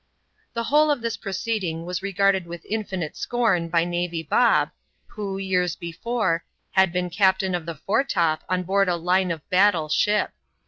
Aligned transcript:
The 0.53 0.63
whole 0.63 0.89
of 0.89 1.01
this 1.03 1.15
proceeding 1.15 1.85
was 1.85 2.01
regarded 2.01 2.47
with 2.47 2.65
infinite 2.67 3.15
scorn 3.15 3.69
by 3.69 3.85
Navy 3.85 4.23
Bob, 4.23 4.71
who, 5.05 5.37
years 5.37 5.75
before, 5.75 6.43
had 6.71 6.91
been 6.91 7.11
captain 7.11 7.53
of 7.53 7.67
the 7.67 7.75
foretop 7.75 8.43
on 8.49 8.63
board 8.63 8.89
a 8.89 8.95
line 8.95 9.29
of 9.29 9.47
battle 9.51 9.89
ship. 9.89 10.31